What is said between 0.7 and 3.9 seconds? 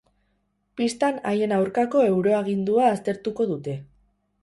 Bistan haien aurkako euroagindua aztertuko dute.